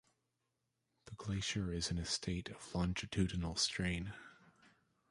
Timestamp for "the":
1.05-1.13